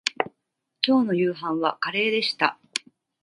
[0.81, 2.57] きょうの夕飯はカレーでした